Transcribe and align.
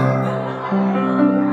Oh. 0.00 1.47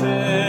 mountain. 0.00 0.45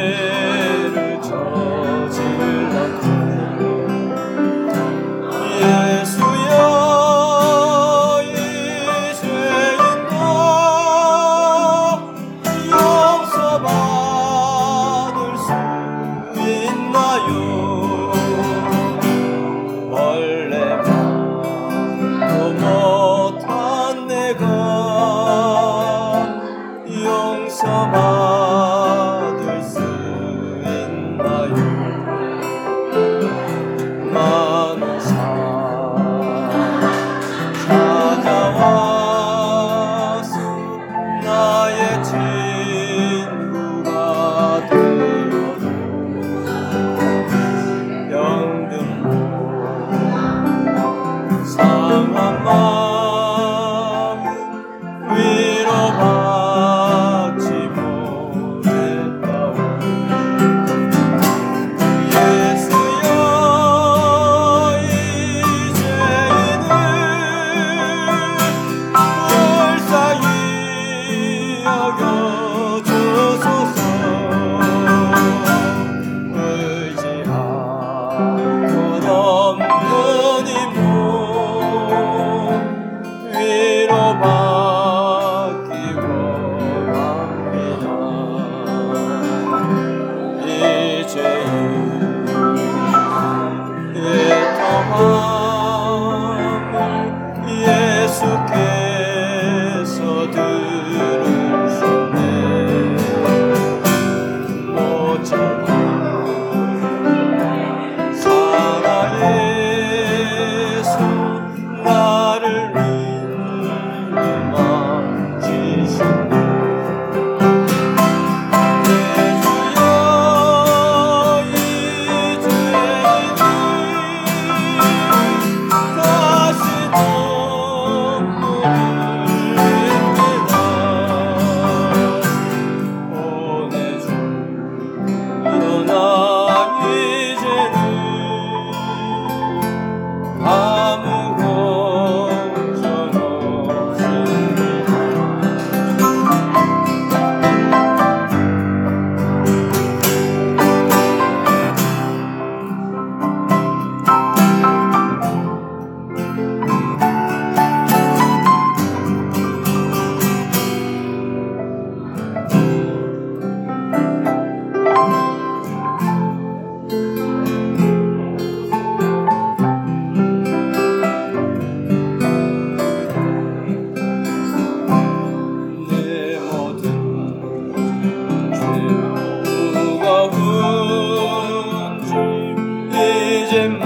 Trên 183.52 183.80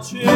watching. 0.00 0.29